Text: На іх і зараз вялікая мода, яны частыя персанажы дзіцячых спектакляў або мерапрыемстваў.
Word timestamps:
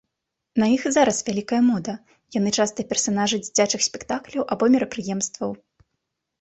На 0.61 0.69
іх 0.75 0.81
і 0.89 0.91
зараз 0.95 1.19
вялікая 1.27 1.59
мода, 1.67 1.93
яны 2.37 2.49
частыя 2.59 2.89
персанажы 2.95 3.37
дзіцячых 3.45 3.81
спектакляў 3.91 4.51
або 4.57 4.63
мерапрыемстваў. 4.77 5.51